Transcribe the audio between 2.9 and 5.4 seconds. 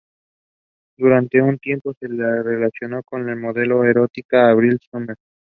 con la modelo erótica April Summers.